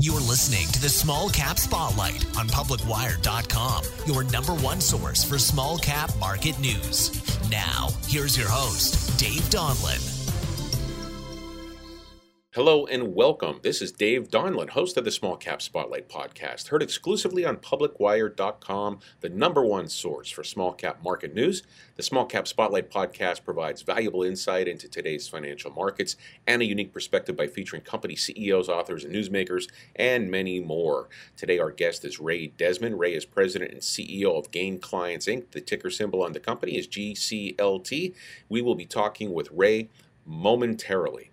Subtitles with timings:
[0.00, 5.76] You're listening to the Small Cap Spotlight on PublicWire.com, your number one source for small
[5.76, 7.10] cap market news.
[7.50, 10.17] Now, here's your host, Dave Donlin.
[12.58, 13.60] Hello and welcome.
[13.62, 18.98] This is Dave Donlin, host of the Small Cap Spotlight podcast, heard exclusively on publicwire.com,
[19.20, 21.62] the number one source for small cap market news.
[21.94, 26.16] The Small Cap Spotlight podcast provides valuable insight into today's financial markets
[26.48, 31.08] and a unique perspective by featuring company CEOs, authors, and newsmakers, and many more.
[31.36, 32.98] Today, our guest is Ray Desmond.
[32.98, 35.52] Ray is president and CEO of Gain Clients Inc.
[35.52, 38.16] The ticker symbol on the company is GCLT.
[38.48, 39.90] We will be talking with Ray
[40.26, 41.30] momentarily.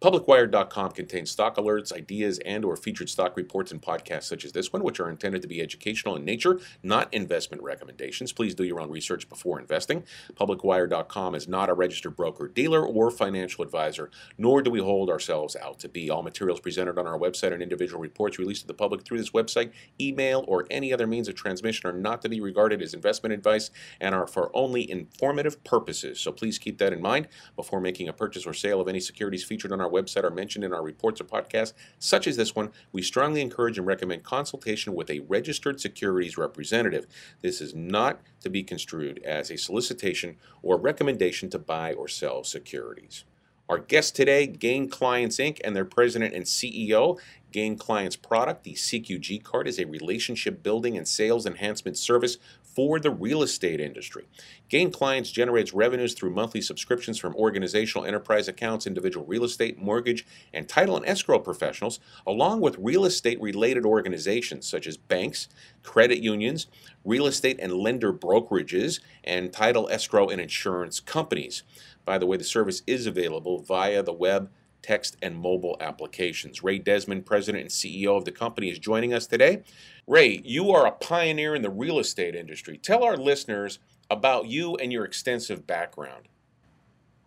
[0.00, 4.72] Publicwire.com contains stock alerts, ideas, and or featured stock reports and podcasts such as this
[4.72, 8.32] one, which are intended to be educational in nature, not investment recommendations.
[8.32, 10.04] Please do your own research before investing.
[10.34, 15.56] Publicwire.com is not a registered broker, dealer, or financial advisor, nor do we hold ourselves
[15.56, 16.08] out to be.
[16.08, 19.30] All materials presented on our website and individual reports released to the public through this
[19.30, 23.32] website, email, or any other means of transmission are not to be regarded as investment
[23.32, 26.20] advice and are for only informative purposes.
[26.20, 29.42] So please keep that in mind before making a purchase or sale of any securities
[29.42, 32.54] featured on our our website are mentioned in our reports or podcasts, such as this
[32.54, 37.06] one, we strongly encourage and recommend consultation with a registered securities representative.
[37.42, 42.44] This is not to be construed as a solicitation or recommendation to buy or sell
[42.44, 43.24] securities.
[43.68, 47.18] Our guest today, Gain Clients Inc., and their president and CEO,
[47.52, 52.38] Gain Clients Product, the SikkU GCard, is a relationship building and sales enhancement service
[52.74, 54.26] for the real estate industry.
[54.68, 60.26] Gain Clients generates revenues through monthly subscriptions from organizational enterprise accounts, individual real estate, mortgage,
[60.52, 65.48] and title and escrow professionals, along with real estate related organizations such as banks,
[65.82, 66.66] credit unions,
[67.04, 71.62] real estate and lender brokerages, and title, escrow, and insurance companies.
[72.04, 74.50] By the way, the service is available via the web,
[74.82, 76.62] text, and mobile applications.
[76.62, 79.62] Ray Desmond, president and CEO of the company, is joining us today.
[80.06, 82.78] Ray, you are a pioneer in the real estate industry.
[82.78, 83.78] Tell our listeners
[84.10, 86.28] about you and your extensive background.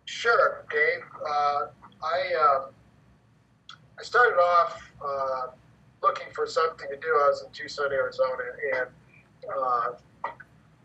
[0.04, 1.04] Sure, Dave.
[1.28, 1.66] Uh,
[2.02, 2.66] I uh,
[3.98, 5.46] I started off uh,
[6.02, 7.08] looking for something to do.
[7.08, 8.42] I was in Tucson, Arizona,
[8.74, 8.86] and
[9.56, 10.32] uh,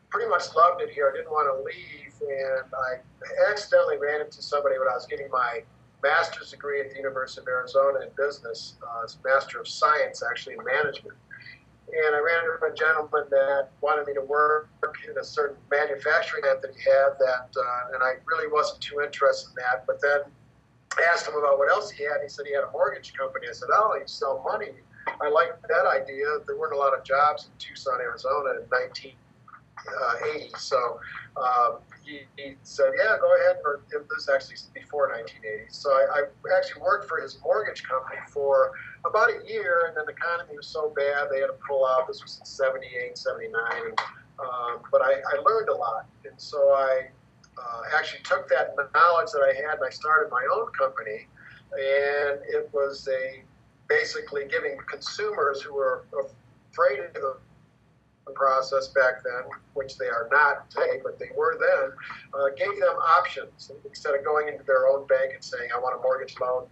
[0.09, 1.11] pretty much loved it here.
[1.11, 5.29] I didn't want to leave and I accidentally ran into somebody when I was getting
[5.31, 5.61] my
[6.03, 8.75] master's degree at the University of Arizona in business.
[8.81, 11.18] Uh, it's Master of Science, actually, in management.
[11.88, 14.68] And I ran into a gentleman that wanted me to work
[15.09, 19.50] in a certain manufacturing that he had that, uh, and I really wasn't too interested
[19.52, 19.88] in that.
[19.88, 20.19] But then
[20.97, 22.18] I asked him about what else he had.
[22.22, 23.47] He said he had a mortgage company.
[23.50, 24.72] I said, oh, you sell money.
[25.22, 26.25] I liked that idea.
[26.46, 29.16] There weren't a lot of jobs in Tucson, Arizona in 1980.
[29.88, 31.00] Uh, so
[31.38, 35.66] um, he, he, said, "Yeah, go ahead." Or it was actually before 1980.
[35.69, 38.72] So I, I, actually worked for his mortgage company for
[39.06, 42.07] about a year, and then the economy was so bad they had to pull out.
[42.07, 43.53] This was in 78, 79.
[44.40, 47.09] Um, but I, I, learned a lot, and so I
[47.57, 51.28] uh, actually took that knowledge that I had, and I started my own company.
[51.73, 53.44] And it was a
[53.90, 56.06] basically giving consumers who were
[56.72, 57.38] afraid of
[58.33, 59.43] process back then,
[59.73, 61.91] which they are not today, but they were then,
[62.33, 65.95] uh, gave them options instead of going into their own bank and saying, "I want
[65.95, 66.69] a mortgage loan."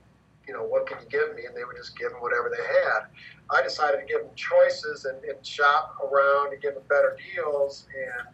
[0.48, 1.46] You know, what can you give me?
[1.46, 3.08] And they would just give them whatever they had.
[3.50, 7.88] I decided to give them choices and, and shop around to give them better deals
[7.96, 8.28] and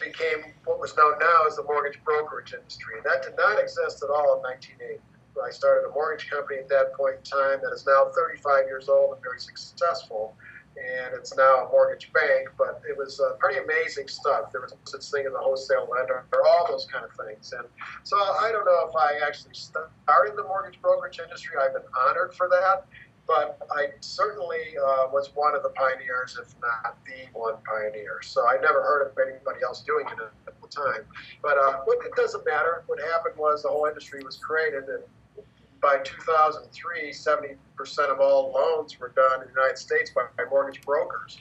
[0.00, 2.96] became what was known now as the mortgage brokerage industry.
[2.96, 5.00] And that did not exist at all in 1980.
[5.40, 8.88] I started a mortgage company at that point in time that is now 35 years
[8.88, 10.36] old and very successful
[10.76, 12.48] and it's now a mortgage bank.
[12.56, 14.52] But it was uh, pretty amazing stuff.
[14.52, 17.52] There was such thing as a wholesale lender, or all those kind of things.
[17.52, 17.66] And
[18.04, 21.56] so I don't know if I actually started the mortgage brokerage industry.
[21.60, 22.86] I've been honored for that.
[23.26, 28.20] But I certainly uh, was one of the pioneers, if not the one pioneer.
[28.22, 31.06] So I never heard of anybody else doing it at the time.
[31.40, 32.82] But uh, it doesn't matter.
[32.86, 35.04] What happened was the whole industry was created, and
[35.82, 37.56] by 2003, 70%
[38.08, 41.38] of all loans were done in the United States by, by mortgage brokers.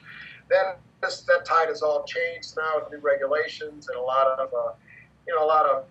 [0.49, 4.49] Then this, that tide has all changed now with new regulations and a lot of,
[4.53, 4.73] uh,
[5.27, 5.85] you know, a lot of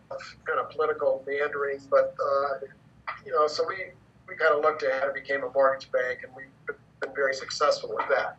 [0.44, 1.78] kind of political meandering.
[1.88, 2.66] But uh,
[3.24, 3.76] you know, so we
[4.28, 7.94] we kind of looked ahead and became a mortgage bank, and we've been very successful
[7.94, 8.36] with that.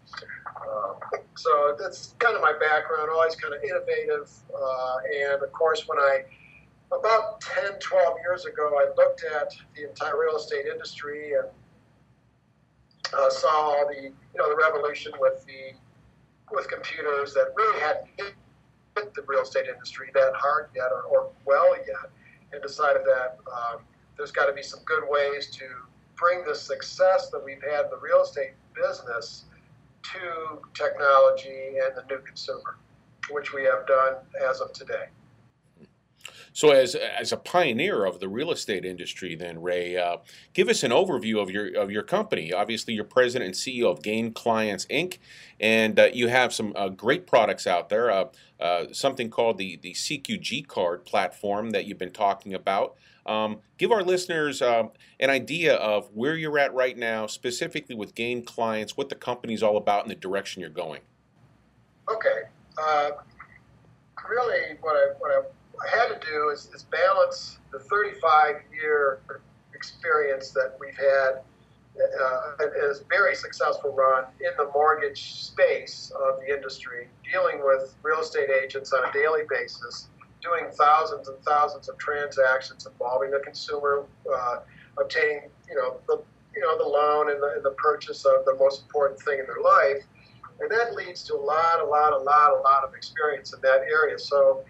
[0.48, 0.94] Uh,
[1.36, 5.98] so that's kind of my background, always kind of innovative, uh, and of course when
[5.98, 6.24] I
[6.92, 11.48] about 10, 12 years ago, I looked at the entire real estate industry and
[13.14, 15.78] uh, saw the, you know, the revolution with the
[16.54, 18.36] with computers that really hadn't hit
[19.16, 22.12] the real estate industry that hard yet or, or well yet,
[22.52, 23.82] and decided that um,
[24.18, 25.66] there's got to be some good ways to
[26.18, 29.46] bring the success that we've had in the real estate business
[30.04, 32.78] to technology and the new consumer,
[33.30, 34.16] which we have done
[34.50, 35.06] as of today.
[36.54, 40.18] So, as as a pioneer of the real estate industry, then Ray, uh,
[40.54, 42.52] give us an overview of your of your company.
[42.52, 45.18] Obviously, you're president and CEO of Gain Clients Inc.,
[45.60, 48.12] and uh, you have some uh, great products out there.
[48.12, 48.26] Uh,
[48.60, 52.96] uh, something called the the SikkU GCard platform that you've been talking about.
[53.26, 58.16] Um, give our listeners um, an idea of where you're at right now, specifically with
[58.16, 61.02] Gain Clients, what the company's all about, and the direction you're going.
[62.10, 62.50] Okay.
[62.78, 63.12] Uh,
[64.28, 65.42] really, what I what I
[65.90, 69.22] Had to do is, is balance the 35 year
[69.74, 71.42] experience that we've had
[72.00, 78.22] uh, a very successful run in the mortgage space of the industry, dealing with real
[78.22, 80.08] estate agents on a daily basis,
[80.42, 84.60] doing thousands and thousands of transactions involving the consumer, uh,
[85.00, 86.22] obtaining you know the
[86.56, 89.46] you know the loan and the, and the purchase of the most important thing in
[89.46, 90.04] their life,
[90.60, 93.62] and that leads to a lot, a lot, a lot, a lot of experience in
[93.62, 94.18] that area.
[94.18, 94.64] So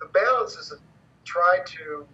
[0.00, 0.76] the balance is to
[1.24, 2.06] try to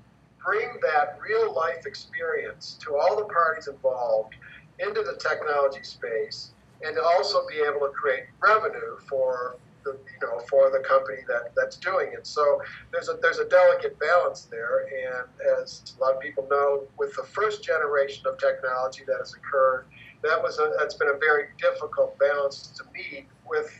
[0.45, 4.35] bring that real life experience to all the parties involved
[4.79, 6.53] into the technology space
[6.83, 11.53] and also be able to create revenue for the you know for the company that,
[11.57, 12.27] that's doing it.
[12.27, 12.61] So
[12.93, 15.27] there's a there's a delicate balance there and
[15.63, 19.87] as a lot of people know with the first generation of technology that has occurred
[20.23, 23.71] that was a, that's been a very difficult balance to meet with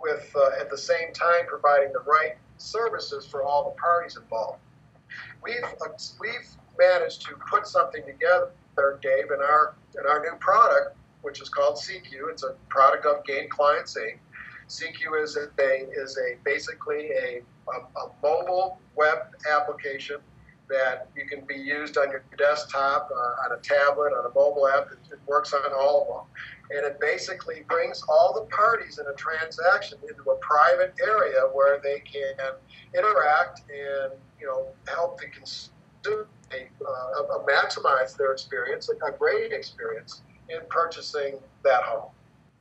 [0.00, 4.58] with uh, at the same time providing the right services for all the parties involved.
[5.42, 5.88] We've uh,
[6.20, 8.50] we've managed to put something together,
[9.02, 12.30] Dave, in our in our new product, which is called SikkU.
[12.30, 14.18] It's a product of Gain Clients Inc.
[14.68, 15.48] SikkU is a
[15.92, 19.18] is a basically a, a, a mobile web
[19.50, 20.16] application
[20.72, 24.66] that you can be used on your desktop, uh, on a tablet, on a mobile
[24.66, 24.88] app.
[24.90, 26.76] It, it, works on all of them.
[26.76, 31.80] And it basically brings all the parties in a transaction into a private area where
[31.80, 32.34] they can
[32.94, 40.60] interact and you know help the consumer uh, maximize their experience, a great experience in
[40.68, 42.10] purchasing that home.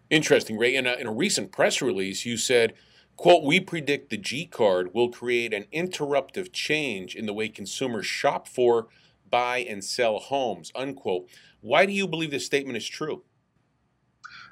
[0.09, 0.75] Interesting, Ray.
[0.75, 2.73] In a, in a recent press release, you said
[3.17, 8.47] Quote, we predict the GCard will create an interruptive change in the way consumers shop
[8.47, 8.87] for,
[9.29, 11.29] buy, and sell homes, unquote.
[11.61, 13.23] Why do you believe this statement is true?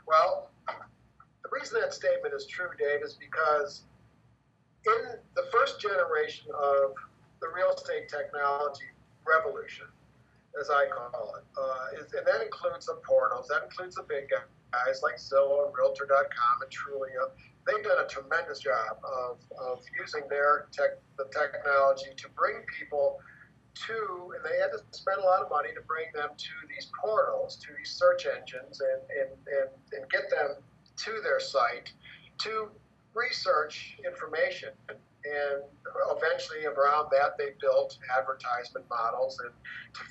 [0.08, 3.84] Well, the reason that statement is true, Dave, is because
[4.86, 6.94] in the first generation of
[7.42, 8.86] the real estate technology
[9.26, 9.88] revolution,
[10.60, 14.30] as I call it, uh, and that includes the portals, that includes the big
[14.72, 17.30] guys like Zillow and Realtor.com and Trulia
[17.68, 23.20] they've done a tremendous job of, of using their tech, the technology to bring people
[23.88, 26.92] to, and they had to spend a lot of money to bring them to these
[27.00, 30.56] portals, to these search engines, and, and, and, and get them
[30.98, 31.92] to their site
[32.40, 32.70] to
[33.14, 34.70] research information.
[34.90, 35.64] And
[36.16, 39.52] eventually, around that, they built advertisement models and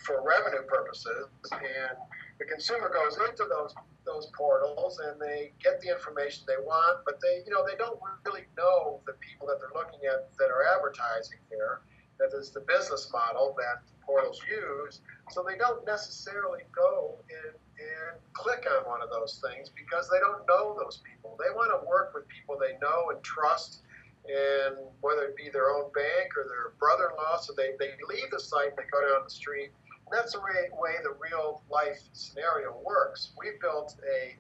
[0.05, 1.27] for revenue purposes.
[1.53, 1.97] And
[2.39, 3.75] the consumer goes into those
[4.09, 8.01] those portals and they get the information they want, but they, you know, they don't
[8.25, 11.85] really know the people that they're looking at that are advertising there.
[12.17, 15.05] That is the business model that portals use.
[15.31, 20.19] So they don't necessarily go and, and click on one of those things because they
[20.19, 21.37] don't know those people.
[21.39, 23.85] They want to work with people they know and trust
[24.29, 27.41] and whether it be their own bank or their brother-in-law.
[27.41, 29.73] So they, they leave the site, and they go down the street,
[30.11, 33.33] that's the way, the real life scenario works.
[33.39, 34.37] We built a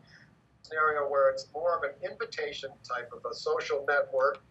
[0.62, 4.42] scenario where it's more of an invitation type of a social network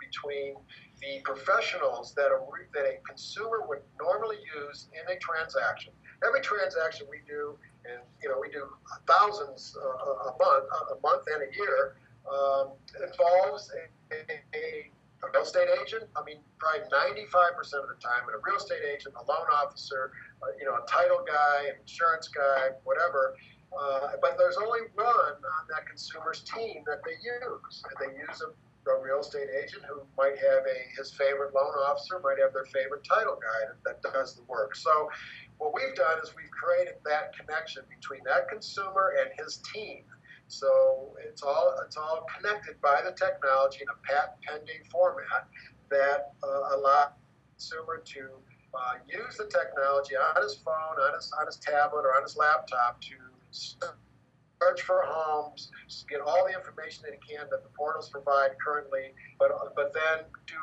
[0.00, 0.54] between
[1.00, 2.38] the professionals that a,
[2.74, 5.92] that a consumer would normally use in a transaction.
[6.26, 8.64] Every transaction we do, and you know we do
[9.06, 11.96] thousands uh, a month, a month and a year,
[12.32, 12.72] um,
[13.02, 13.70] involves
[14.10, 14.90] a, a, a
[15.26, 18.82] a real estate agent, I mean, probably 95% of the time, and a real estate
[18.86, 23.34] agent, a loan officer, uh, you know, a title guy, an insurance guy, whatever.
[23.74, 27.82] Uh, but there's only one on that consumer's team that they use.
[27.82, 28.54] And they use a,
[28.88, 32.64] a, real estate agent who might have a his favorite loan officer, might have their
[32.66, 34.76] favorite title guy that, that does the work.
[34.76, 35.10] So
[35.58, 40.04] what we've done is we've created that connection between that consumer and his team.
[40.48, 45.48] So it's all it's all connected by the technology in a patent pending format
[45.90, 47.10] that uh, allows
[47.52, 48.28] consumer to
[48.74, 52.36] uh, use the technology on his phone, on his on his tablet, or on his
[52.36, 53.14] laptop to
[53.50, 55.70] search for homes,
[56.08, 60.24] get all the information that he can that the portals provide currently, but but then
[60.46, 60.54] do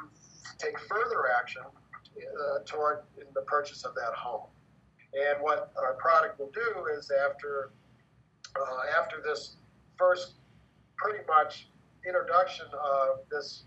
[0.58, 4.48] take further action uh, toward the purchase of that home.
[5.14, 7.72] And what our product will do is after
[8.56, 9.58] uh, after this
[9.98, 10.34] first
[10.98, 11.70] pretty much
[12.08, 13.64] introduction of this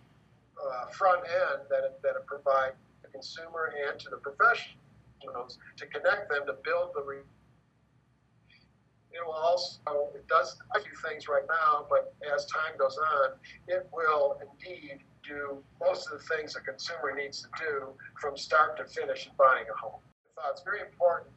[0.56, 5.86] uh, front end that it, that it provides the consumer and to the professionals to
[5.86, 7.02] connect them to build the.
[7.02, 7.18] Re-
[9.12, 9.80] it will also
[10.14, 13.30] it does a few things right now, but as time goes on,
[13.66, 17.88] it will indeed do most of the things a consumer needs to do
[18.20, 20.00] from start to finish in buying a home.
[20.36, 21.32] So it's very important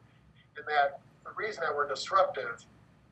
[0.58, 2.64] in that the reason that we're disruptive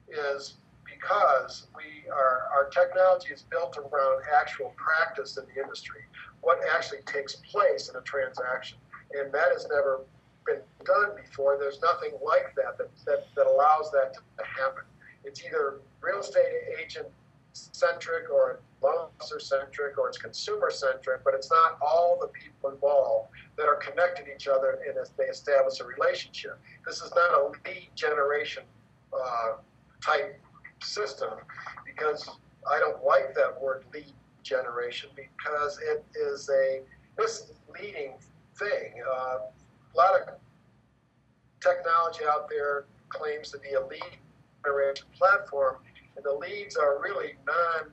[0.08, 0.56] is
[0.98, 6.00] because we are our technology is built around actual practice in the industry,
[6.40, 8.78] what actually takes place in a transaction,
[9.14, 10.00] and that has never
[10.46, 11.56] been done before.
[11.58, 14.84] There's nothing like that that, that, that allows that to happen.
[15.24, 16.46] It's either real estate
[16.80, 17.06] agent
[17.52, 22.70] centric or loan officer centric or it's consumer centric, but it's not all the people
[22.70, 26.58] involved that are connected to each other and as they establish a relationship.
[26.86, 28.62] This is not a lead generation
[29.12, 29.54] uh,
[30.00, 30.40] type
[30.82, 31.30] system
[31.84, 32.28] because
[32.70, 36.82] I don't like that word lead generation because it is a
[37.18, 38.14] misleading
[38.56, 39.02] thing.
[39.06, 40.34] Uh, a lot of
[41.60, 44.18] technology out there claims to be a lead
[44.64, 45.76] generation platform,
[46.16, 47.90] and the leads are really non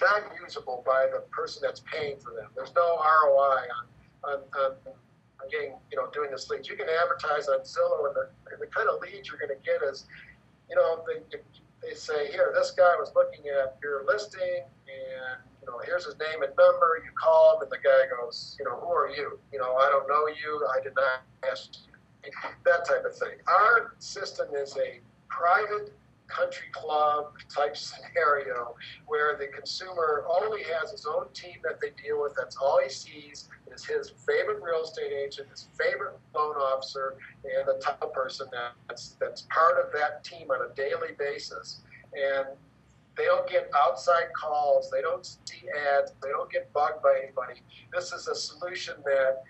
[0.00, 2.48] non usable by the person that's paying for them.
[2.54, 3.66] There's no ROI
[4.24, 4.72] on on, on,
[5.50, 6.68] getting you know doing this leads.
[6.68, 9.62] You can advertise on Zillow, and the, and the kind of leads you're going to
[9.64, 10.06] get is,
[10.70, 11.36] you know, they,
[11.86, 16.18] they say here this guy was looking at your listing, and you know here's his
[16.18, 17.00] name and number.
[17.04, 19.38] You call him, and the guy goes, you know, who are you?
[19.52, 20.66] You know, I don't know you.
[20.76, 21.92] I did not ask you.
[22.64, 23.36] That type of thing.
[23.46, 25.92] Our system is a private
[26.28, 28.74] country club type scenario
[29.06, 32.34] where the consumer only has his own team that they deal with.
[32.36, 37.66] That's all he sees is his favorite real estate agent, his favorite loan officer, and
[37.66, 38.48] the title person
[38.88, 41.82] that's that's part of that team on a daily basis.
[42.12, 42.46] And
[43.16, 44.90] they don't get outside calls.
[44.90, 46.12] They don't see ads.
[46.22, 47.60] They don't get bugged by anybody.
[47.92, 49.44] This is a solution that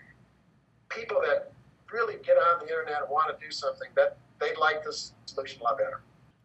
[0.91, 1.53] people that
[1.93, 5.61] really get on the internet and want to do something that they like this solution
[5.61, 6.01] a lot better.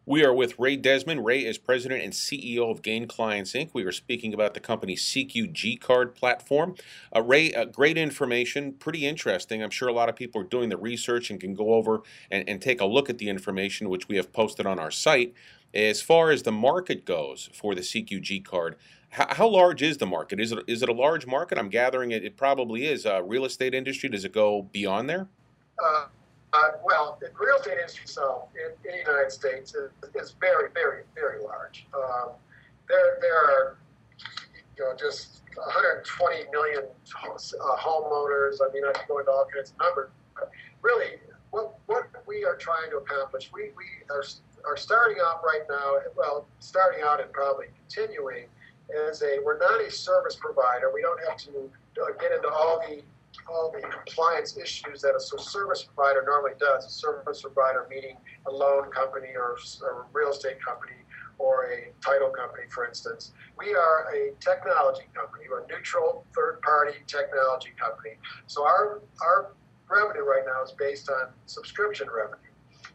[0.09, 1.23] We are with Ray Desmond.
[1.23, 3.69] Ray is president and CEO of Gain Clients Inc.
[3.73, 6.73] We are speaking about the company's SikkU GCard platform.
[7.15, 9.61] Uh, Ray, uh, great information, pretty interesting.
[9.61, 12.01] I'm sure a lot of people are doing the research and can go over
[12.31, 15.35] and, and take a look at the information, which we have posted on our site.
[15.75, 18.77] As far as the market goes for the SikkU GCard,
[19.09, 20.39] how, how, large is the market?
[20.39, 21.59] Is it is it a large market?
[21.59, 22.25] I'm gathering it.
[22.25, 23.05] It probably is.
[23.05, 24.09] Uh, real estate industry.
[24.09, 25.27] Does it go beyond there?
[26.51, 30.69] Uh, well, the real estate industry itself in, in the United States is, is very,
[30.73, 31.85] very, very large.
[31.93, 32.31] Um,
[32.87, 33.77] there, there are,
[34.77, 38.57] you know, just 120 million uh, homeowners.
[38.61, 40.09] I mean, I can go into all kinds of numbers.
[40.33, 40.49] But
[40.81, 44.23] really, what, what we are trying to accomplish, we, we are,
[44.65, 48.45] are starting out right now, well, starting out and probably continuing
[49.07, 50.91] as a, we're not a service provider.
[50.93, 51.69] We don't have to
[52.01, 53.03] uh, get into all the
[53.51, 56.85] all the compliance issues that a service provider normally does.
[56.85, 60.93] A service provider meaning a loan company or a real estate company
[61.37, 63.31] or a title company, for instance.
[63.57, 65.45] We are a technology company.
[65.49, 68.17] We're a neutral third-party technology company.
[68.47, 69.53] So our our
[69.89, 72.51] revenue right now is based on subscription revenue.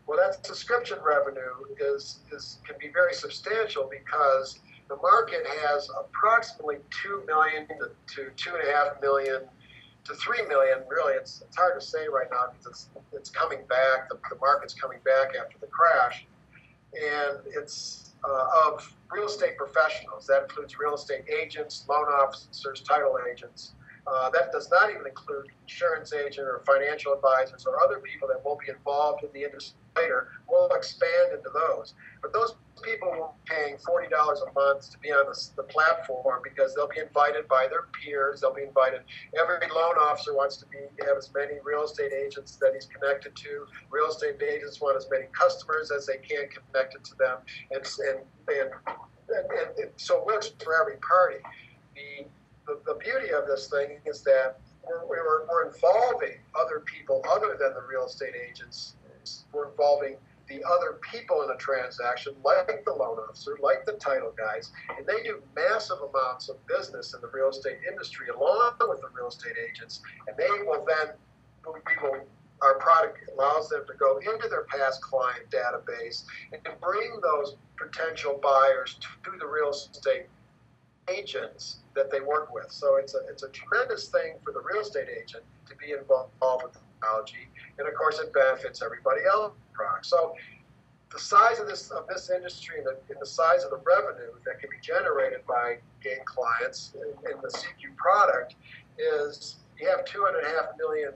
[0.07, 6.77] Well, that subscription revenue is, is can be very substantial because the market has approximately
[6.91, 9.49] two million to, to two and a half million
[10.05, 13.61] to three million, really, it's, it's hard to say right now because it's it's coming
[13.69, 14.09] back.
[14.11, 16.27] The, the market's coming back after the crash,
[16.93, 20.27] and it's uh, of real estate professionals.
[20.27, 23.73] That includes real estate agents, loan officers, title agents.
[24.07, 28.45] Uh, that does not even include insurance agent or financial advisors or other people that
[28.45, 30.29] will be involved in the industry later.
[30.47, 31.95] We'll expand into those.
[32.21, 36.89] But those people paying $40 a month to be on the, the platform because they'll
[36.89, 38.41] be invited by their peers.
[38.41, 39.03] They'll be invited.
[39.39, 43.35] Every loan officer wants to be have as many real estate agents that he's connected
[43.37, 43.67] to.
[43.91, 47.39] Real estate agents want as many customers as they can connected to them.
[47.71, 48.71] And, and, and,
[49.29, 51.39] and, and so it works for every party.
[51.95, 52.27] The,
[52.67, 57.57] the, the beauty of this thing is that we're, we're, we're involving other people other
[57.59, 58.97] than the real estate agents.
[59.53, 60.17] We're involving
[60.49, 65.07] the other people in a transaction, like the loan officer, like the title guys, and
[65.07, 69.29] they do massive amounts of business in the real estate industry along with the real
[69.29, 71.15] estate agents, and they will then,
[71.67, 72.21] we will,
[72.63, 78.39] our product allows them to go into their past client database and bring those potential
[78.43, 80.27] buyers to the real estate
[81.09, 82.71] agents that they work with.
[82.71, 86.33] So it's a, it's a tremendous thing for the real estate agent to be involved
[86.63, 87.49] with technology
[87.79, 89.53] and of course it benefits everybody else.
[90.05, 90.35] So
[91.11, 94.33] the size of this of this industry and the, and the size of the revenue
[94.45, 98.57] that can be generated by gain clients in, in the SikkU product
[98.99, 101.13] is you have two and a half million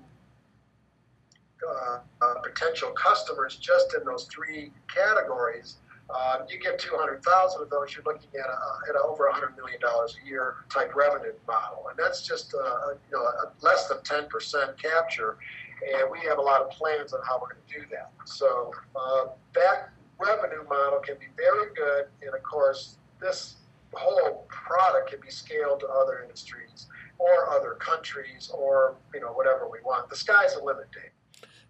[1.66, 5.76] uh, uh, potential customers just in those three categories.
[6.08, 9.78] Uh, you get 200,000 of those, you're looking at, a, at a over $100 million
[9.84, 11.84] a year type revenue model.
[11.90, 13.28] And that's just uh, you know,
[13.60, 15.36] less than 10% capture.
[15.82, 18.10] And we have a lot of plans on how we're going to do that.
[18.24, 22.06] So uh, that revenue model can be very good.
[22.22, 23.56] And of course, this
[23.92, 26.86] whole product can be scaled to other industries
[27.18, 30.08] or other countries or you know whatever we want.
[30.08, 31.10] The sky's the limit, Dave.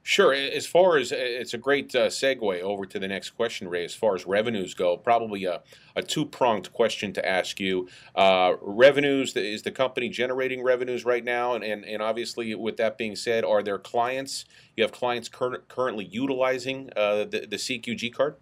[0.09, 0.33] Sure.
[0.33, 3.85] As far as it's a great uh, segue over to the next question, Ray.
[3.85, 5.61] As far as revenues go, probably a,
[5.97, 7.91] a two pronged question to ask you.
[8.15, 12.97] Uh, revenues is the company generating revenues right now, and, and and obviously, with that
[12.97, 14.47] being said, are there clients?
[14.79, 18.37] You have clients cur- currently utilizing uh, the the SikkU GCard?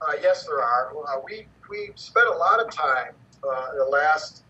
[0.00, 0.90] Uh, yes, there are.
[1.06, 3.12] Uh, we we spent a lot of time
[3.44, 4.44] uh, in the last,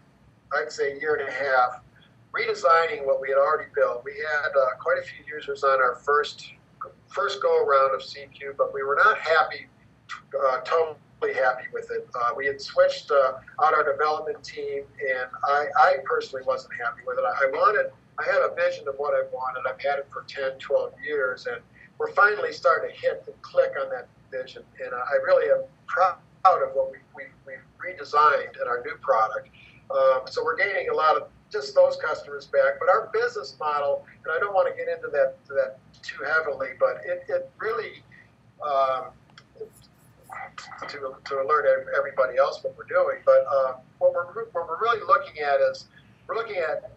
[0.57, 1.83] I'd say, year and a half
[2.33, 4.03] redesigning what we had already built.
[4.05, 6.53] We had uh, quite a few users on our first
[7.09, 9.67] first go around of SikkU, but we were not happy,
[10.39, 12.07] uh, totally happy with it.
[12.15, 13.33] Uh, we had switched uh,
[13.63, 17.25] out our development team, and I, I, personally wasn't happy with it.
[17.25, 19.69] I wanted, I had a vision of what I wanted.
[19.69, 21.61] I've had it for 10, 12 years, and
[21.99, 24.63] we're finally starting to hit and click on that vision.
[24.85, 26.19] And I really am proud
[26.63, 29.49] of what we, we, we've redesigned in our new product.
[29.91, 32.79] Um, so we're gaining a lot of just those customers back.
[32.79, 36.71] But our business model, and I don't want to get into that that too heavily,
[36.79, 38.03] but it, it really
[38.63, 39.07] um,
[40.89, 43.19] to, to alert everybody else what we're doing.
[43.25, 45.87] But um, what we're what we're really looking at is
[46.27, 46.93] we're looking at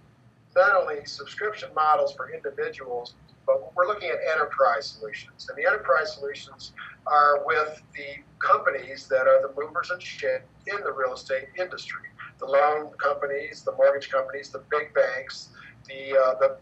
[0.55, 3.15] not only subscription models for individuals,
[3.45, 5.47] but we're looking at enterprise solutions.
[5.49, 6.73] And the enterprise solutions
[7.07, 12.01] are with the companies that are the movers and shakers in the real estate industry
[12.41, 15.49] the loan companies, the mortgage companies, the big banks,
[15.87, 16.57] the uh, the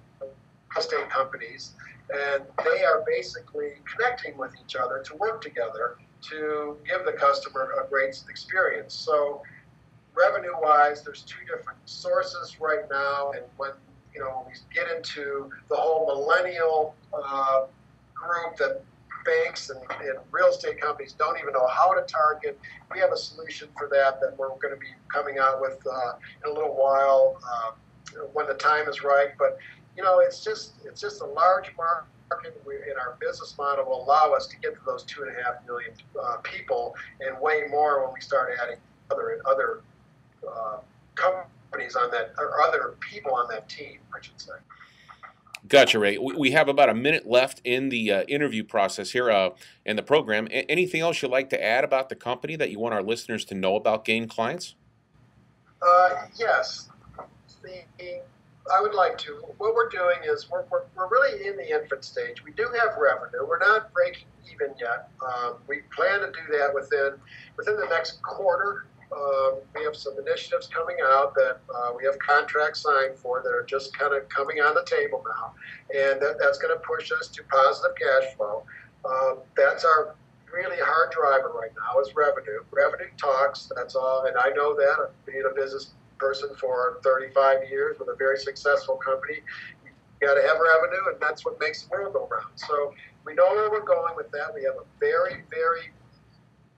[0.78, 1.74] estate companies,
[2.14, 7.74] and they are basically connecting with each other to work together to give the customer
[7.84, 8.94] a great experience.
[8.94, 9.42] So,
[10.14, 13.72] revenue-wise, there's two different sources right now, and when
[14.14, 17.66] you know when we get into the whole millennial uh,
[18.14, 18.84] group that
[19.30, 22.60] banks and, and, real estate companies don't even know how to target.
[22.94, 26.14] We have a solution for that that we're going to be coming out with uh,
[26.44, 27.72] in a little while uh,
[28.34, 29.30] when the time is right.
[29.38, 29.58] But
[29.96, 32.62] you know, it's just it's just a large market.
[32.66, 35.44] We, in our business model will allow us to get to those two and a
[35.44, 38.78] half million uh, people and way more when we start adding
[39.10, 39.82] other other
[40.48, 40.78] uh,
[41.16, 44.00] companies on that or other people on that team.
[44.16, 44.54] I should say.
[45.70, 46.18] Gotcha, Ray.
[46.18, 49.52] We have about a minute left in the uh, interview process here uh,
[49.86, 50.48] in the program.
[50.48, 53.46] A- anything else you'd like to add about the company that you want our listeners
[53.46, 54.74] to know about Gain Clients?
[55.80, 56.90] Uh, yes.
[57.62, 57.84] The,
[58.74, 59.44] I would like to.
[59.58, 62.44] What we're doing is we're, we're, we're, really in the infant stage.
[62.44, 63.48] We do have revenue.
[63.48, 65.10] We're not breaking even yet.
[65.24, 67.12] Um, we plan to do that within
[67.58, 68.86] within the next quarter.
[69.12, 73.50] Um, we have some initiatives coming out that uh, we have contracts signed for that
[73.50, 75.54] are just kind of coming on the table now,
[75.90, 78.64] and that, that's going to push us to positive cash flow.
[79.06, 80.16] Um, that's our
[80.54, 82.62] really hard driver right now is revenue.
[82.72, 83.72] Revenue talks.
[83.76, 88.16] That's all, and I know that being a business person for 35 years with a
[88.16, 89.40] very successful company.
[90.22, 92.52] You got to have revenue, and that's what makes the world go round.
[92.56, 92.94] So
[93.26, 94.54] we know where we're going with that.
[94.54, 95.90] We have a very, very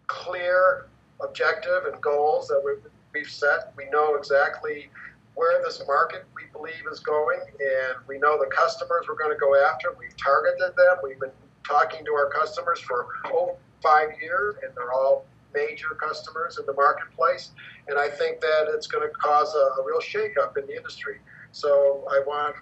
[0.08, 0.88] clear
[1.24, 3.74] objective and goals that we've, we've set.
[3.78, 4.90] We know exactly
[5.36, 9.40] where this market we believe is going, and we know the customers we're going to
[9.40, 9.96] go after.
[9.98, 10.98] We've targeted them.
[11.04, 11.32] We've been
[11.68, 16.74] talking to our customers for over five years, and they're all major customers in the
[16.74, 17.52] marketplace.
[17.88, 21.20] And I think that it's going to cause a, a real shakeup in the industry.
[21.52, 22.56] So I want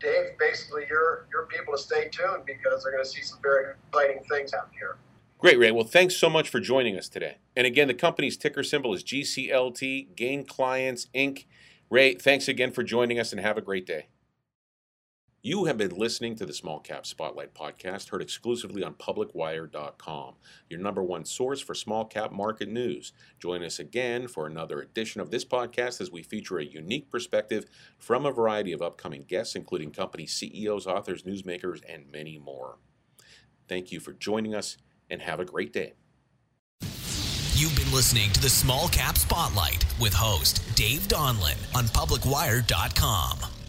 [0.00, 3.74] Dave, basically your your people to stay tuned because they're going to see some very
[3.92, 4.96] exciting things out here.
[5.40, 5.70] Great, Ray.
[5.70, 7.38] Well, thanks so much for joining us today.
[7.56, 11.46] And again, the company's ticker symbol is GCLT, Gain Clients Inc.
[11.88, 14.08] Ray, thanks again for joining us and have a great day.
[15.42, 20.34] You have been listening to the Small Cap Spotlight podcast, heard exclusively on publicwire.com,
[20.68, 23.14] your number one source for small cap market news.
[23.40, 27.64] Join us again for another edition of this podcast as we feature a unique perspective
[27.98, 32.76] from a variety of upcoming guests, including company CEOs, authors, newsmakers, and many more.
[33.66, 34.76] Thank you for joining us
[35.10, 35.94] and have a great day.
[37.54, 43.59] You've been listening to the Small Cap Spotlight with host Dave Donlin on publicwire.com.